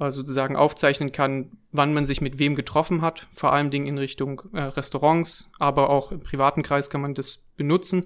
sozusagen 0.10 0.55
aufzeichnen 0.55 1.12
kann, 1.12 1.51
wann 1.72 1.93
man 1.93 2.05
sich 2.05 2.22
mit 2.22 2.39
wem 2.39 2.55
getroffen 2.55 3.01
hat, 3.01 3.27
vor 3.31 3.53
allem 3.53 3.70
Dingen 3.70 3.86
in 3.86 3.98
Richtung 4.00 4.41
äh, 4.53 4.62
Restaurants, 4.62 5.51
aber 5.60 5.89
auch 5.89 6.12
im 6.12 6.22
privaten 6.22 6.63
Kreis 6.63 6.89
kann 6.89 7.01
man 7.01 7.13
das 7.13 7.43
benutzen. 7.58 8.05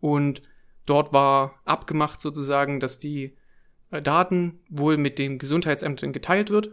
Und 0.00 0.42
dort 0.86 1.12
war 1.12 1.60
abgemacht 1.64 2.20
sozusagen, 2.20 2.80
dass 2.80 2.98
die 2.98 3.36
äh, 3.90 4.02
Daten 4.02 4.60
wohl 4.68 4.96
mit 4.96 5.18
den 5.18 5.38
Gesundheitsämtern 5.38 6.12
geteilt 6.12 6.50
wird, 6.50 6.70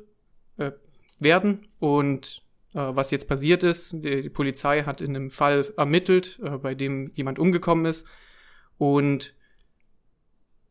äh, 0.57 0.71
werden. 1.19 1.67
Und 1.79 2.43
äh, 2.73 2.79
was 2.79 3.11
jetzt 3.11 3.27
passiert 3.27 3.63
ist, 3.63 4.03
die, 4.03 4.23
die, 4.23 4.29
Polizei 4.29 4.83
hat 4.83 5.01
in 5.01 5.15
einem 5.15 5.29
Fall 5.29 5.65
ermittelt, 5.77 6.39
äh, 6.43 6.57
bei 6.57 6.73
dem 6.73 7.11
jemand 7.13 7.37
umgekommen 7.37 7.85
ist 7.85 8.07
und 8.77 9.35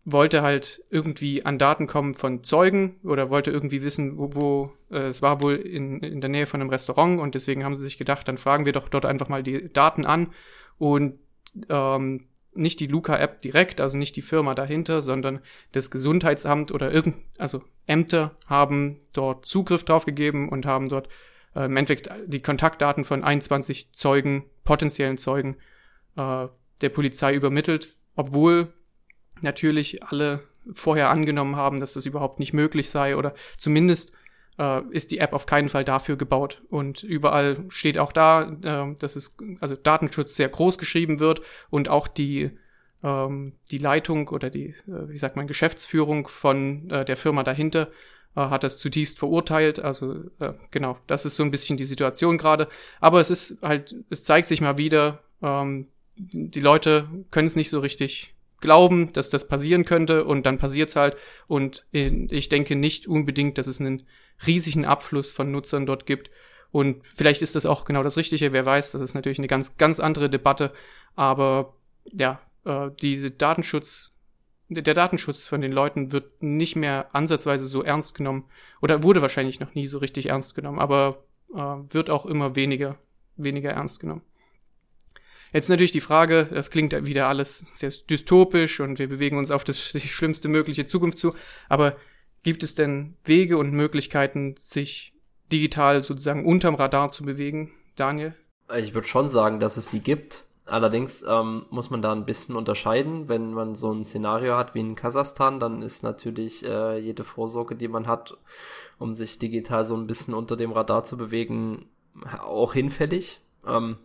wollte 0.05 0.43
halt 0.43 0.85
irgendwie 0.91 1.45
an 1.45 1.59
Daten 1.59 1.87
kommen 1.87 2.15
von 2.15 2.43
Zeugen 2.43 2.97
oder 3.05 3.31
wollte 3.31 3.51
irgendwie 3.51 3.83
wissen, 3.83 4.19
wo, 4.19 4.35
wo 4.35 4.73
äh, 4.91 5.09
es 5.09 5.23
war 5.23 5.41
wohl 5.41 5.55
in, 5.55 6.01
in 6.01 6.21
der 6.21 6.31
Nähe 6.31 6.47
von 6.47 6.61
einem 6.61 6.71
Restaurant 6.71 7.21
und 7.21 7.35
deswegen 7.35 7.65
haben 7.65 7.77
sie 7.77 7.85
sich 7.85 7.99
gedacht, 7.99 8.27
dann 8.27 8.39
fragen 8.39 8.67
wir 8.67 8.73
doch 8.73 8.89
dort 8.89 9.07
einfach 9.07 9.29
mal 9.29 9.43
die 9.43 9.69
Daten 9.69 10.05
an 10.05 10.33
und 10.79 11.19
ähm, 11.69 12.27
nicht 12.55 12.81
die 12.81 12.87
Luca-App 12.87 13.41
direkt, 13.41 13.81
also 13.81 13.97
nicht 13.97 14.17
die 14.17 14.23
Firma 14.23 14.55
dahinter, 14.55 15.03
sondern 15.03 15.41
das 15.73 15.91
Gesundheitsamt 15.91 16.73
oder 16.73 16.93
irgend, 16.93 17.17
also 17.39 17.63
Ämter 17.87 18.37
haben 18.47 19.01
dort 19.13 19.47
Zugriff 19.47 19.85
drauf 19.85 20.05
gegeben 20.05 20.49
und 20.49 20.67
haben 20.67 20.89
dort 20.89 21.09
äh, 21.55 21.65
im 21.65 21.77
Endeffekt 21.77 22.11
die 22.27 22.43
Kontaktdaten 22.43 23.05
von 23.05 23.23
21 23.23 23.93
Zeugen, 23.93 24.45
potenziellen 24.65 25.17
Zeugen 25.17 25.57
äh, 26.17 26.49
der 26.81 26.89
Polizei 26.89 27.35
übermittelt, 27.35 27.97
obwohl 28.17 28.73
natürlich 29.43 30.03
alle 30.05 30.41
vorher 30.73 31.11
angenommen 31.11 31.57
haben, 31.57 31.81
dass 31.81 31.95
das 31.95 32.07
überhaupt 32.07 32.39
nicht 32.39 32.53
möglich 32.53 32.91
sei 32.91 33.17
oder 33.17 33.35
zumindest 33.57 34.15
äh, 34.59 34.83
ist 34.91 35.11
die 35.11 35.19
App 35.19 35.33
auf 35.33 35.47
keinen 35.47 35.69
Fall 35.69 35.85
dafür 35.85 36.17
gebaut. 36.17 36.63
Und 36.69 37.03
überall 37.03 37.57
steht 37.69 37.99
auch 37.99 38.13
da, 38.13 38.43
äh, 38.63 38.95
dass 38.99 39.17
es 39.17 39.37
also 39.61 39.75
Datenschutz 39.75 40.37
sehr 40.37 40.49
groß 40.49 40.79
geschrieben 40.79 41.21
wird 41.21 41.43
und 41.71 41.89
auch 41.89 42.09
die 42.09 42.53
ähm, 43.03 43.55
die 43.71 43.79
Leitung 43.79 44.29
oder 44.29 44.51
die, 44.51 44.69
äh, 44.87 45.09
wie 45.09 45.19
sagt 45.19 45.37
man, 45.37 45.47
Geschäftsführung 45.47 46.29
von 46.29 46.89
äh, 46.91 47.05
der 47.05 47.17
Firma 47.17 47.43
dahinter 47.43 47.89
äh, 48.37 48.41
hat 48.41 48.65
das 48.65 48.79
zutiefst 48.79 49.19
verurteilt. 49.19 49.81
Also 49.81 50.25
äh, 50.41 50.53
genau, 50.71 50.99
das 51.07 51.25
ist 51.25 51.37
so 51.37 51.43
ein 51.43 51.51
bisschen 51.51 51.77
die 51.77 51.87
Situation 51.87 52.39
gerade. 52.39 52.69
Aber 53.01 53.21
es 53.21 53.31
ist 53.31 53.63
halt, 53.63 53.97
es 54.11 54.25
zeigt 54.25 54.49
sich 54.49 54.61
mal 54.61 54.79
wieder, 54.79 55.23
ähm, 55.43 55.89
die 56.17 56.61
Leute 56.61 57.09
können 57.31 57.47
es 57.47 57.57
nicht 57.57 57.71
so 57.71 57.81
richtig 57.81 58.32
glauben, 58.63 59.13
dass 59.13 59.29
das 59.29 59.47
passieren 59.47 59.85
könnte 59.85 60.25
und 60.25 60.47
dann 60.47 60.57
passiert's 60.57 60.97
halt. 60.97 61.17
Und 61.47 61.85
ich 61.93 62.49
denke 62.49 62.77
nicht 62.77 63.07
unbedingt, 63.07 63.59
dass 63.59 63.67
es 63.67 63.81
einen 63.81 64.03
riesigen 64.47 64.87
Abfluss 64.87 65.31
von 65.31 65.53
Nutzern 65.53 65.85
dort 65.85 66.07
gibt. 66.07 66.31
Und 66.71 67.07
vielleicht 67.07 67.43
ist 67.43 67.55
das 67.55 67.67
auch 67.67 67.85
genau 67.85 68.03
das 68.03 68.17
Richtige, 68.17 68.53
wer 68.55 68.65
weiß, 68.65 68.93
das 68.93 69.03
ist 69.03 69.15
natürlich 69.15 69.39
eine 69.39 69.49
ganz, 69.49 69.77
ganz 69.77 70.01
andere 70.01 70.31
Debatte. 70.31 70.73
Aber 71.15 71.77
ja, 72.05 72.41
äh, 72.65 72.89
diese 73.01 73.31
Datenschutz, 73.31 74.15
der 74.69 74.95
Datenschutz 74.95 75.45
von 75.45 75.61
den 75.61 75.73
Leuten 75.73 76.13
wird 76.13 76.43
nicht 76.43 76.77
mehr 76.77 77.15
ansatzweise 77.15 77.67
so 77.67 77.83
ernst 77.83 78.15
genommen 78.15 78.45
oder 78.81 79.03
wurde 79.03 79.21
wahrscheinlich 79.21 79.61
noch 79.61 79.75
nie 79.75 79.87
so 79.87 79.99
richtig 79.99 80.31
ernst 80.31 80.55
genommen, 80.55 80.79
aber 80.79 81.25
äh, 81.55 81.59
wird 81.59 82.09
auch 82.09 82.25
immer 82.25 82.57
weniger, 82.57 82.97
weniger 83.37 83.71
ernst 83.71 84.01
genommen. 84.01 84.23
Jetzt 85.53 85.69
natürlich 85.69 85.93
die 85.93 86.01
Frage, 86.01 86.49
das 86.51 86.71
klingt 86.71 87.05
wieder 87.05 87.29
alles 87.29 87.59
sehr 87.73 87.91
dystopisch 88.09 88.81
und 88.81 88.99
wir 88.99 89.09
bewegen 89.09 89.37
uns 89.37 89.51
auf 89.51 89.65
das 89.65 89.79
schlimmste 89.81 90.49
mögliche 90.49 90.87
Zukunft 90.87 91.19
zu, 91.19 91.35
aber 91.69 91.97
gibt 92.43 92.63
es 92.63 92.75
denn 92.75 93.17
Wege 93.25 93.59
und 93.59 93.73
Möglichkeiten, 93.73 94.55
sich 94.59 95.15
digital 95.53 96.03
sozusagen 96.03 96.47
unterm 96.47 96.75
Radar 96.75 97.11
zu 97.11 97.25
bewegen, 97.25 97.71
Daniel? 97.97 98.35
Ich 98.77 98.95
würde 98.95 99.07
schon 99.07 99.29
sagen, 99.29 99.61
dass 99.61 99.77
es 99.77 99.89
die 99.89 100.01
gibt. 100.01 100.45
Allerdings 100.65 101.25
ähm, 101.29 101.67
muss 101.71 101.91
man 101.91 102.03
da 102.03 102.13
ein 102.13 102.25
bisschen 102.25 102.57
unterscheiden. 102.57 103.29
Wenn 103.29 103.53
man 103.53 103.75
so 103.75 103.93
ein 103.93 104.05
Szenario 104.05 104.57
hat 104.57 104.75
wie 104.75 104.81
in 104.81 104.95
Kasachstan, 104.95 105.61
dann 105.61 105.83
ist 105.83 106.03
natürlich 106.03 106.65
äh, 106.65 106.99
jede 106.99 107.25
Vorsorge, 107.25 107.75
die 107.75 107.89
man 107.89 108.07
hat, 108.07 108.39
um 108.99 109.15
sich 109.15 109.39
digital 109.39 109.85
so 109.85 109.97
ein 109.97 110.07
bisschen 110.07 110.35
unter 110.35 110.57
dem 110.57 110.73
Radar 110.73 111.05
zu 111.05 111.17
bewegen, 111.17 111.91
auch 112.41 112.75
hinfällig. 112.75 113.41
Ähm, 113.67 113.99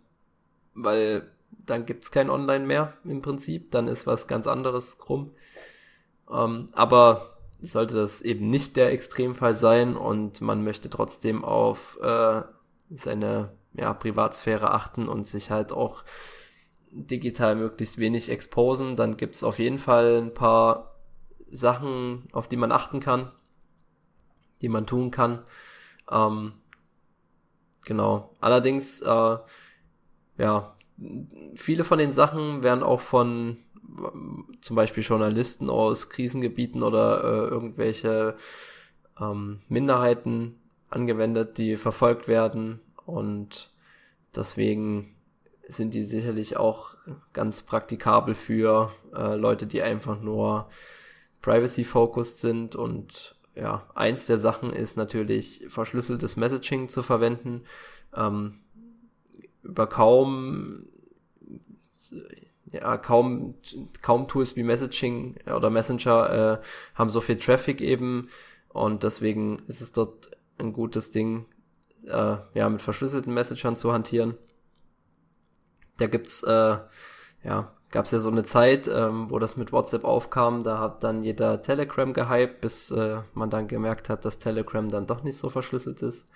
weil 0.74 1.30
dann 1.50 1.86
gibt's 1.86 2.12
kein 2.12 2.30
Online 2.30 2.66
mehr 2.66 2.94
im 3.04 3.22
Prinzip, 3.22 3.72
dann 3.72 3.88
ist 3.88 4.08
was 4.08 4.28
ganz 4.28 4.48
anderes 4.48 5.00
krumm. 5.00 5.32
Ähm, 6.32 6.70
aber 6.74 7.38
sollte 7.62 7.96
das 7.96 8.22
eben 8.22 8.50
nicht 8.50 8.76
der 8.78 8.92
Extremfall 8.92 9.54
sein 9.54 9.98
und 9.98 10.42
man 10.42 10.64
möchte 10.64 10.90
trotzdem 10.90 11.44
auf 11.44 11.98
äh, 12.02 12.42
seine 12.90 13.52
ja, 13.74 13.94
Privatsphäre 13.94 14.72
achten 14.72 15.08
und 15.08 15.26
sich 15.26 15.52
halt 15.52 15.72
auch 15.72 16.04
digital 16.92 17.56
möglichst 17.56 17.98
wenig 17.98 18.30
exposen, 18.30 18.96
dann 18.96 19.18
gibt's 19.18 19.44
auf 19.44 19.60
jeden 19.60 19.80
Fall 19.80 20.18
ein 20.18 20.34
paar 20.34 20.96
Sachen, 21.50 22.28
auf 22.32 22.48
die 22.48 22.58
man 22.58 22.72
achten 22.72 23.00
kann, 23.00 23.32
die 24.62 24.70
man 24.70 24.86
tun 24.86 25.12
kann. 25.12 25.44
Ähm, 26.10 26.54
genau. 27.84 28.36
Allerdings, 28.40 29.02
äh, 29.02 29.38
ja, 30.38 30.77
viele 31.56 31.84
von 31.84 32.00
den 32.00 32.12
Sachen 32.12 32.64
werden 32.64 32.84
auch 32.84 33.02
von 33.02 33.58
zum 34.62 34.76
Beispiel 34.76 35.04
Journalisten 35.04 35.70
aus 35.70 36.10
Krisengebieten 36.10 36.84
oder 36.84 37.24
äh, 37.24 37.48
irgendwelche 37.48 38.36
ähm, 39.20 39.60
Minderheiten 39.70 40.56
angewendet, 40.90 41.58
die 41.58 41.78
verfolgt 41.78 42.28
werden 42.28 42.80
und 43.06 43.72
deswegen 44.36 45.16
sind 45.68 45.94
die 45.94 46.04
sicherlich 46.04 46.58
auch 46.58 46.96
ganz 47.34 47.64
praktikabel 47.64 48.36
für 48.36 48.92
äh, 49.16 49.36
Leute, 49.36 49.68
die 49.68 49.82
einfach 49.82 50.22
nur 50.22 50.70
privacy-focused 51.42 52.40
sind 52.40 52.76
und 52.76 53.36
ja, 53.56 53.88
eins 53.96 54.28
der 54.28 54.38
Sachen 54.38 54.72
ist 54.72 54.98
natürlich 54.98 55.66
verschlüsseltes 55.68 56.36
Messaging 56.36 56.90
zu 56.90 57.02
verwenden. 57.02 57.64
Ähm, 58.16 58.60
über 59.68 59.88
kaum 59.88 60.88
ja, 62.72 62.98
kaum, 62.98 63.56
kaum 64.02 64.28
Tools 64.28 64.56
wie 64.56 64.64
Messaging 64.64 65.36
oder 65.54 65.70
Messenger 65.70 66.60
äh, 66.60 66.66
haben 66.96 67.10
so 67.10 67.22
viel 67.22 67.38
Traffic 67.38 67.82
eben 67.82 68.30
und 68.70 69.04
deswegen 69.04 69.60
ist 69.68 69.82
es 69.82 69.94
dort 69.94 70.32
ein 70.60 70.74
gutes 70.74 71.12
Ding, 71.12 71.46
äh, 72.06 72.38
ja, 72.54 72.70
mit 72.70 72.82
verschlüsselten 72.82 73.34
Messagern 73.34 73.76
zu 73.76 73.94
hantieren. 73.94 74.38
Da 75.98 76.08
gibt's, 76.08 76.44
äh, 76.44 76.78
ja, 77.44 77.72
gab's 77.92 78.12
ja 78.12 78.20
so 78.20 78.30
eine 78.30 78.44
Zeit, 78.44 78.88
ähm, 78.88 79.30
wo 79.30 79.40
das 79.40 79.58
mit 79.58 79.72
WhatsApp 79.72 80.04
aufkam, 80.04 80.64
da 80.64 80.80
hat 80.80 81.04
dann 81.04 81.24
jeder 81.24 81.62
Telegram 81.62 82.14
gehypt, 82.14 82.62
bis 82.62 82.92
äh, 82.92 83.22
man 83.34 83.50
dann 83.50 83.68
gemerkt 83.68 84.10
hat, 84.10 84.26
dass 84.26 84.40
Telegram 84.40 84.90
dann 84.90 85.08
doch 85.08 85.24
nicht 85.24 85.38
so 85.38 85.50
verschlüsselt 85.50 86.02
ist, 86.02 86.28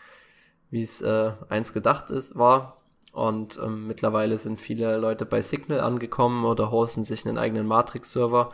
wie 0.70 0.82
es 0.82 1.02
äh, 1.02 1.34
eins 1.50 1.74
gedacht 1.74 2.10
ist, 2.10 2.38
war. 2.38 2.81
Und 3.12 3.60
ähm, 3.62 3.88
mittlerweile 3.88 4.38
sind 4.38 4.60
viele 4.60 4.98
Leute 4.98 5.26
bei 5.26 5.42
Signal 5.42 5.82
angekommen 5.82 6.46
oder 6.46 6.72
hosten 6.72 7.04
sich 7.04 7.26
einen 7.26 7.38
eigenen 7.38 7.68
Matrix-Server. 7.68 8.52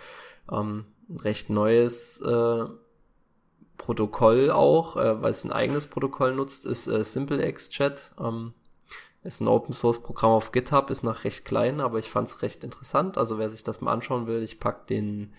Ähm, 0.52 0.86
recht 1.10 1.50
neues 1.50 2.22
äh, 2.22 2.66
Protokoll 3.78 4.50
auch, 4.50 4.98
äh, 4.98 5.22
weil 5.22 5.32
es 5.32 5.44
ein 5.44 5.52
eigenes 5.52 5.88
Protokoll 5.88 6.34
nutzt, 6.36 6.66
ist 6.66 6.88
äh, 6.88 7.04
SimpleX-Chat. 7.04 8.14
Ähm, 8.20 8.54
ist 9.24 9.42
ein 9.42 9.48
Open 9.48 9.74
Source 9.74 10.02
Programm 10.02 10.32
auf 10.32 10.52
GitHub, 10.52 10.90
ist 10.90 11.04
noch 11.04 11.24
recht 11.24 11.44
klein, 11.44 11.82
aber 11.82 12.00
ich 12.00 12.10
fand 12.10 12.30
es 12.30 12.42
recht 12.42 12.64
interessant. 12.64 13.18
Also 13.18 13.38
wer 13.38 13.50
sich 13.50 13.64
das 13.64 13.82
mal 13.82 13.92
anschauen 13.92 14.26
will, 14.26 14.42
ich 14.42 14.60
pack 14.60 14.88
den 14.88 15.34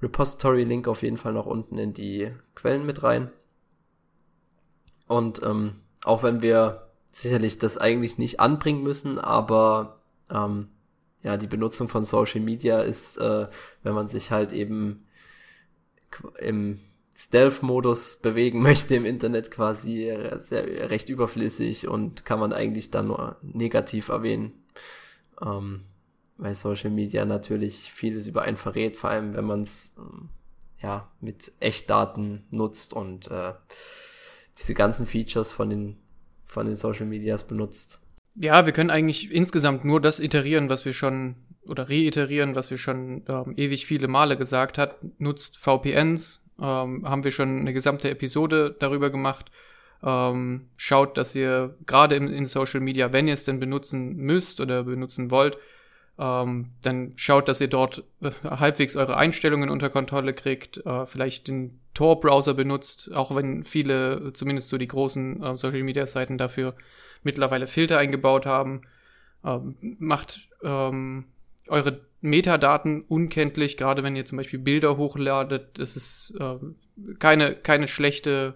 Repository-Link 0.00 0.88
auf 0.88 1.02
jeden 1.02 1.16
Fall 1.16 1.32
noch 1.32 1.46
unten 1.46 1.78
in 1.78 1.92
die 1.94 2.32
Quellen 2.54 2.86
mit 2.86 3.02
rein. 3.02 3.30
Und 5.08 5.42
ähm, 5.42 5.80
auch 6.04 6.22
wenn 6.22 6.42
wir 6.42 6.91
sicherlich 7.12 7.58
das 7.58 7.78
eigentlich 7.78 8.18
nicht 8.18 8.40
anbringen 8.40 8.82
müssen, 8.82 9.18
aber 9.18 10.00
ähm, 10.30 10.68
ja, 11.22 11.36
die 11.36 11.46
Benutzung 11.46 11.88
von 11.88 12.04
Social 12.04 12.40
Media 12.40 12.80
ist, 12.80 13.18
äh, 13.18 13.48
wenn 13.82 13.94
man 13.94 14.08
sich 14.08 14.30
halt 14.30 14.52
eben 14.52 15.06
im 16.38 16.80
Stealth-Modus 17.14 18.16
bewegen 18.16 18.62
möchte 18.62 18.94
im 18.94 19.04
Internet 19.04 19.50
quasi 19.50 20.12
sehr, 20.38 20.90
recht 20.90 21.08
überflüssig 21.08 21.86
und 21.86 22.24
kann 22.24 22.40
man 22.40 22.52
eigentlich 22.52 22.90
dann 22.90 23.08
nur 23.08 23.36
negativ 23.42 24.08
erwähnen. 24.08 24.52
Ähm, 25.40 25.82
weil 26.38 26.54
Social 26.54 26.90
Media 26.90 27.24
natürlich 27.24 27.92
vieles 27.92 28.26
über 28.26 28.42
einen 28.42 28.56
verrät, 28.56 28.96
vor 28.96 29.10
allem 29.10 29.34
wenn 29.34 29.44
man 29.44 29.62
es 29.62 29.94
ähm, 29.98 30.28
ja 30.80 31.08
mit 31.20 31.52
Echtdaten 31.60 32.44
nutzt 32.50 32.94
und 32.94 33.30
äh, 33.30 33.52
diese 34.58 34.74
ganzen 34.74 35.06
Features 35.06 35.52
von 35.52 35.70
den 35.70 35.98
von 36.52 36.66
den 36.66 36.74
Social 36.74 37.06
Medias 37.06 37.46
benutzt. 37.46 38.00
Ja, 38.34 38.64
wir 38.66 38.72
können 38.72 38.90
eigentlich 38.90 39.30
insgesamt 39.30 39.84
nur 39.84 40.00
das 40.00 40.20
iterieren, 40.20 40.70
was 40.70 40.84
wir 40.84 40.92
schon 40.92 41.36
oder 41.66 41.88
reiterieren, 41.88 42.54
was 42.54 42.70
wir 42.70 42.78
schon 42.78 43.24
ähm, 43.28 43.54
ewig 43.56 43.86
viele 43.86 44.08
Male 44.08 44.36
gesagt 44.36 44.78
hat. 44.78 44.96
Nutzt 45.18 45.58
VPNs, 45.58 46.44
ähm, 46.60 47.08
haben 47.08 47.24
wir 47.24 47.30
schon 47.30 47.60
eine 47.60 47.72
gesamte 47.72 48.10
Episode 48.10 48.74
darüber 48.78 49.10
gemacht. 49.10 49.50
Ähm, 50.02 50.68
schaut, 50.76 51.16
dass 51.16 51.34
ihr 51.34 51.76
gerade 51.86 52.16
in, 52.16 52.28
in 52.28 52.46
Social 52.46 52.80
Media, 52.80 53.12
wenn 53.12 53.28
ihr 53.28 53.34
es 53.34 53.44
denn 53.44 53.60
benutzen 53.60 54.16
müsst 54.16 54.60
oder 54.60 54.82
benutzen 54.84 55.30
wollt, 55.30 55.58
ähm, 56.22 56.70
dann 56.82 57.12
schaut, 57.16 57.48
dass 57.48 57.60
ihr 57.60 57.66
dort 57.66 58.04
äh, 58.20 58.30
halbwegs 58.44 58.94
eure 58.94 59.16
Einstellungen 59.16 59.68
unter 59.68 59.90
Kontrolle 59.90 60.34
kriegt, 60.34 60.76
äh, 60.86 61.04
vielleicht 61.04 61.48
den 61.48 61.80
Tor-Browser 61.94 62.54
benutzt, 62.54 63.12
auch 63.12 63.34
wenn 63.34 63.64
viele, 63.64 64.32
zumindest 64.32 64.68
so 64.68 64.78
die 64.78 64.86
großen 64.86 65.42
äh, 65.42 65.56
Social-Media-Seiten 65.56 66.38
dafür 66.38 66.74
mittlerweile 67.24 67.66
Filter 67.66 67.98
eingebaut 67.98 68.46
haben. 68.46 68.82
Ähm, 69.44 69.74
macht 69.98 70.48
ähm, 70.62 71.24
eure 71.68 72.00
Metadaten 72.20 73.02
unkenntlich, 73.02 73.76
gerade 73.76 74.04
wenn 74.04 74.14
ihr 74.14 74.24
zum 74.24 74.38
Beispiel 74.38 74.60
Bilder 74.60 74.96
hochladet. 74.96 75.80
Das 75.80 75.96
ist 75.96 76.34
äh, 76.38 76.56
keine, 77.18 77.56
keine 77.56 77.88
schlechte 77.88 78.54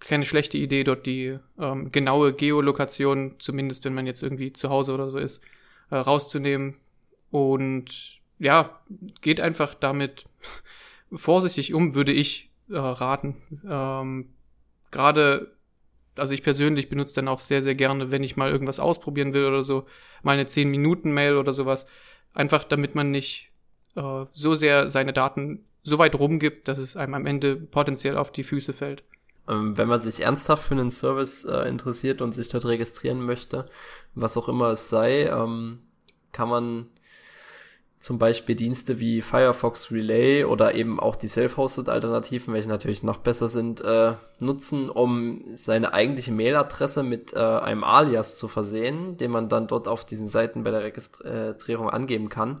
keine 0.00 0.26
schlechte 0.26 0.58
Idee, 0.58 0.84
dort 0.84 1.06
die 1.06 1.38
ähm, 1.58 1.90
genaue 1.90 2.34
Geolokation, 2.34 3.36
zumindest 3.38 3.86
wenn 3.86 3.94
man 3.94 4.06
jetzt 4.06 4.22
irgendwie 4.22 4.52
zu 4.52 4.68
Hause 4.68 4.92
oder 4.92 5.08
so 5.08 5.16
ist, 5.16 5.40
äh, 5.90 5.96
rauszunehmen. 5.96 6.74
Und 7.34 8.20
ja, 8.38 8.78
geht 9.20 9.40
einfach 9.40 9.74
damit 9.74 10.26
vorsichtig 11.12 11.74
um, 11.74 11.96
würde 11.96 12.12
ich 12.12 12.52
äh, 12.70 12.76
raten. 12.76 13.42
Ähm, 13.68 14.28
Gerade, 14.92 15.50
also 16.14 16.32
ich 16.32 16.44
persönlich 16.44 16.88
benutze 16.88 17.16
dann 17.16 17.26
auch 17.26 17.40
sehr, 17.40 17.60
sehr 17.60 17.74
gerne, 17.74 18.12
wenn 18.12 18.22
ich 18.22 18.36
mal 18.36 18.52
irgendwas 18.52 18.78
ausprobieren 18.78 19.34
will 19.34 19.46
oder 19.46 19.64
so, 19.64 19.84
mal 20.22 20.34
eine 20.34 20.44
10-Minuten-Mail 20.44 21.36
oder 21.36 21.52
sowas. 21.52 21.88
Einfach 22.34 22.62
damit 22.62 22.94
man 22.94 23.10
nicht 23.10 23.50
äh, 23.96 24.26
so 24.32 24.54
sehr 24.54 24.88
seine 24.88 25.12
Daten 25.12 25.64
so 25.82 25.98
weit 25.98 26.16
rumgibt, 26.16 26.68
dass 26.68 26.78
es 26.78 26.96
einem 26.96 27.14
am 27.14 27.26
Ende 27.26 27.56
potenziell 27.56 28.16
auf 28.16 28.30
die 28.30 28.44
Füße 28.44 28.72
fällt. 28.72 29.02
Ähm, 29.48 29.76
wenn 29.76 29.88
man 29.88 30.00
sich 30.00 30.20
ernsthaft 30.20 30.68
für 30.68 30.74
einen 30.74 30.92
Service 30.92 31.44
äh, 31.46 31.68
interessiert 31.68 32.22
und 32.22 32.30
sich 32.30 32.48
dort 32.48 32.64
registrieren 32.64 33.26
möchte, 33.26 33.68
was 34.14 34.36
auch 34.36 34.48
immer 34.48 34.68
es 34.68 34.88
sei, 34.88 35.24
ähm, 35.24 35.80
kann 36.30 36.48
man 36.48 36.86
zum 38.04 38.18
Beispiel 38.18 38.54
Dienste 38.54 39.00
wie 39.00 39.22
Firefox 39.22 39.90
Relay 39.90 40.44
oder 40.44 40.74
eben 40.74 41.00
auch 41.00 41.16
die 41.16 41.26
Self-Hosted 41.26 41.88
Alternativen, 41.88 42.52
welche 42.52 42.68
natürlich 42.68 43.02
noch 43.02 43.16
besser 43.16 43.48
sind, 43.48 43.80
äh, 43.80 44.12
nutzen, 44.40 44.90
um 44.90 45.42
seine 45.56 45.94
eigentliche 45.94 46.30
Mailadresse 46.30 47.02
mit 47.02 47.32
äh, 47.32 47.38
einem 47.38 47.82
Alias 47.82 48.36
zu 48.36 48.46
versehen, 48.46 49.16
den 49.16 49.30
man 49.30 49.48
dann 49.48 49.68
dort 49.68 49.88
auf 49.88 50.04
diesen 50.04 50.28
Seiten 50.28 50.64
bei 50.64 50.70
der 50.70 50.82
Registrierung 50.82 51.88
angeben 51.88 52.28
kann. 52.28 52.60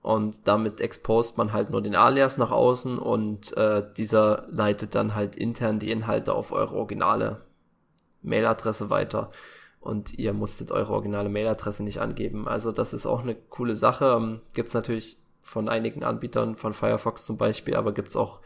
Und 0.00 0.48
damit 0.48 0.80
expost 0.80 1.36
man 1.36 1.52
halt 1.52 1.68
nur 1.68 1.82
den 1.82 1.94
Alias 1.94 2.38
nach 2.38 2.50
außen 2.50 2.98
und 2.98 3.54
äh, 3.58 3.84
dieser 3.98 4.46
leitet 4.48 4.94
dann 4.94 5.14
halt 5.14 5.36
intern 5.36 5.78
die 5.78 5.90
Inhalte 5.90 6.32
auf 6.32 6.52
eure 6.52 6.76
originale 6.76 7.42
Mailadresse 8.22 8.88
weiter 8.88 9.30
und 9.80 10.18
ihr 10.18 10.32
musstet 10.32 10.70
eure 10.70 10.92
originale 10.92 11.28
Mailadresse 11.28 11.82
nicht 11.82 12.00
angeben. 12.00 12.46
Also 12.46 12.70
das 12.70 12.92
ist 12.92 13.06
auch 13.06 13.22
eine 13.22 13.34
coole 13.34 13.74
Sache. 13.74 14.14
Ähm, 14.16 14.40
gibt's 14.54 14.74
natürlich 14.74 15.18
von 15.40 15.68
einigen 15.68 16.04
Anbietern, 16.04 16.56
von 16.56 16.72
Firefox 16.72 17.26
zum 17.26 17.38
Beispiel, 17.38 17.74
aber 17.74 17.92
gibt's 17.92 18.14
auch 18.14 18.40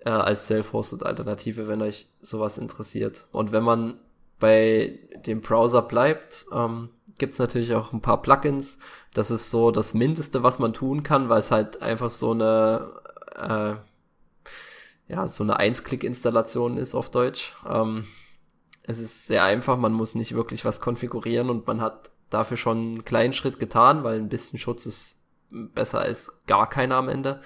äh, 0.00 0.10
als 0.10 0.46
Self-Hosted 0.48 1.04
Alternative, 1.04 1.68
wenn 1.68 1.82
euch 1.82 2.08
sowas 2.20 2.58
interessiert. 2.58 3.26
Und 3.32 3.52
wenn 3.52 3.62
man 3.62 3.94
bei 4.38 4.98
dem 5.24 5.40
Browser 5.40 5.82
bleibt, 5.82 6.46
ähm, 6.52 6.90
gibt's 7.18 7.38
natürlich 7.38 7.74
auch 7.74 7.92
ein 7.92 8.00
paar 8.00 8.20
Plugins. 8.20 8.80
Das 9.14 9.30
ist 9.30 9.50
so 9.50 9.70
das 9.70 9.94
Mindeste, 9.94 10.42
was 10.42 10.58
man 10.58 10.72
tun 10.72 11.04
kann, 11.04 11.28
weil 11.28 11.38
es 11.38 11.52
halt 11.52 11.80
einfach 11.80 12.10
so 12.10 12.32
eine 12.32 13.00
äh, 13.36 13.74
ja, 15.08 15.26
so 15.26 15.44
eine 15.44 15.58
Eins-Klick-Installation 15.58 16.78
ist 16.78 16.94
auf 16.94 17.10
Deutsch. 17.10 17.54
Ähm, 17.68 18.06
es 18.84 18.98
ist 18.98 19.26
sehr 19.26 19.44
einfach, 19.44 19.76
man 19.76 19.92
muss 19.92 20.14
nicht 20.14 20.34
wirklich 20.34 20.64
was 20.64 20.80
konfigurieren 20.80 21.50
und 21.50 21.66
man 21.66 21.80
hat 21.80 22.10
dafür 22.30 22.56
schon 22.56 22.78
einen 22.78 23.04
kleinen 23.04 23.32
Schritt 23.32 23.58
getan, 23.60 24.04
weil 24.04 24.18
ein 24.18 24.28
bisschen 24.28 24.58
Schutz 24.58 24.86
ist 24.86 25.20
besser 25.50 26.00
als 26.00 26.32
gar 26.46 26.68
keiner 26.68 26.96
am 26.96 27.08
Ende. 27.08 27.42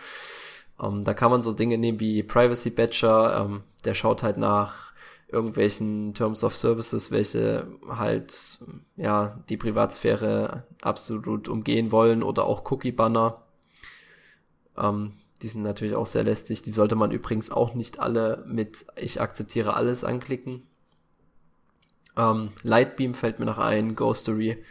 Ähm, 0.81 1.05
da 1.05 1.15
kann 1.15 1.31
man 1.31 1.43
so 1.43 1.53
Dinge 1.53 1.79
nehmen 1.79 2.01
wie 2.01 2.23
Privacy 2.23 2.71
Badger, 2.71 3.41
ähm, 3.41 3.63
der 3.85 3.95
schaut 3.95 4.23
halt 4.23 4.39
nach 4.39 4.93
irgendwelchen 5.29 6.15
Terms 6.15 6.45
of 6.45 6.57
Services, 6.57 7.11
welche 7.11 7.67
halt 7.89 8.59
ja 8.97 9.43
die 9.49 9.57
Privatsphäre 9.57 10.65
absolut 10.83 11.49
umgehen 11.49 11.91
wollen 11.91 12.23
oder 12.23 12.45
auch 12.45 12.71
Cookie 12.71 12.93
Banner. 12.93 13.43
Ähm, 14.77 15.15
die 15.43 15.49
sind 15.49 15.63
natürlich 15.63 15.95
auch 15.95 16.07
sehr 16.07 16.25
lästig. 16.25 16.63
Die 16.63 16.71
sollte 16.71 16.95
man 16.95 17.11
übrigens 17.11 17.51
auch 17.51 17.75
nicht 17.75 17.99
alle 17.99 18.45
mit 18.47 18.87
Ich 18.97 19.21
akzeptiere 19.21 19.75
alles 19.75 20.05
anklicken. 20.05 20.63
Ähm, 22.17 22.51
Lightbeam 22.63 23.15
fällt 23.15 23.39
mir 23.39 23.47
noch 23.47 23.59
ein, 23.59 23.95
Ghostory. 23.95 24.63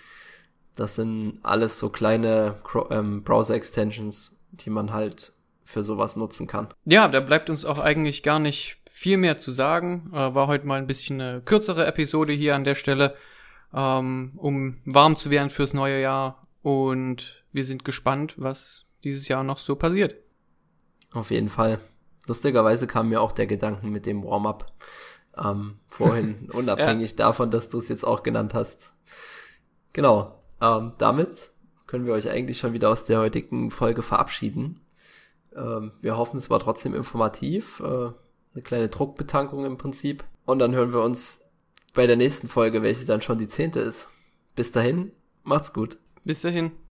Das 0.75 0.95
sind 0.95 1.39
alles 1.43 1.79
so 1.79 1.89
kleine 1.89 2.60
ähm, 2.89 3.23
Browser-Extensions, 3.23 4.38
die 4.51 4.69
man 4.69 4.93
halt 4.93 5.31
für 5.63 5.84
sowas 5.84 6.15
nutzen 6.15 6.47
kann. 6.47 6.67
Ja, 6.86 7.08
da 7.08 7.19
bleibt 7.19 7.49
uns 7.49 7.65
auch 7.65 7.79
eigentlich 7.79 8.23
gar 8.23 8.39
nicht 8.39 8.77
viel 8.89 9.17
mehr 9.17 9.38
zu 9.38 9.51
sagen. 9.51 10.12
Äh, 10.13 10.36
war 10.36 10.47
heute 10.47 10.67
mal 10.67 10.79
ein 10.79 10.88
bisschen 10.88 11.21
eine 11.21 11.41
kürzere 11.41 11.86
Episode 11.86 12.34
hier 12.34 12.55
an 12.55 12.63
der 12.63 12.75
Stelle, 12.75 13.15
ähm, 13.73 14.34
um 14.36 14.77
warm 14.86 15.15
zu 15.15 15.29
werden 15.29 15.49
fürs 15.49 15.73
neue 15.73 16.01
Jahr. 16.01 16.47
Und 16.62 17.43
wir 17.51 17.65
sind 17.65 17.86
gespannt, 17.86 18.36
was 18.38 18.86
dieses 19.03 19.27
Jahr 19.27 19.43
noch 19.43 19.60
so 19.60 19.75
passiert. 19.75 20.15
Auf 21.12 21.31
jeden 21.31 21.49
Fall. 21.49 21.79
Lustigerweise 22.27 22.88
kam 22.88 23.10
mir 23.10 23.21
auch 23.21 23.31
der 23.31 23.47
Gedanken 23.47 23.91
mit 23.91 24.05
dem 24.05 24.23
Warm-up 24.23 24.71
ähm, 25.38 25.80
vorhin, 25.88 26.50
unabhängig 26.54 27.12
ja. 27.12 27.17
davon, 27.17 27.52
dass 27.52 27.69
du 27.69 27.80
es 27.80 27.89
jetzt 27.89 28.06
auch 28.06 28.24
genannt 28.24 28.54
hast. 28.54 28.93
Genau. 29.93 30.43
Ähm, 30.62 30.93
damit 30.98 31.50
können 31.88 32.06
wir 32.06 32.13
euch 32.13 32.30
eigentlich 32.30 32.58
schon 32.58 32.74
wieder 32.74 32.89
aus 32.89 33.04
der 33.06 33.19
heutigen 33.19 33.71
Folge 33.71 34.02
verabschieden. 34.02 34.82
Ähm, 35.56 35.91
wir 36.02 36.17
hoffen, 36.17 36.38
es 36.38 36.50
war 36.50 36.60
trotzdem 36.60 36.93
informativ. 36.93 37.80
Äh, 37.80 38.12
eine 38.56 38.63
kleine 38.63 38.89
Druckbetankung 38.89 39.65
im 39.65 39.78
Prinzip. 39.78 40.24
Und 40.45 40.60
dann 40.60 40.74
hören 40.74 40.93
wir 40.93 41.02
uns 41.02 41.41
bei 41.93 42.08
der 42.08 42.15
nächsten 42.15 42.48
Folge, 42.48 42.82
welche 42.84 43.06
dann 43.06 43.21
schon 43.21 43.38
die 43.38 43.48
zehnte 43.48 43.80
ist. 43.80 44.08
Bis 44.56 44.71
dahin, 44.71 45.12
macht's 45.43 45.74
gut. 45.74 45.98
Bis 46.26 46.41
dahin. 46.41 46.71